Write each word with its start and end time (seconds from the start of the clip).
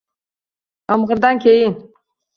Yomg’irdan 0.93 1.43
keyin 1.47 1.77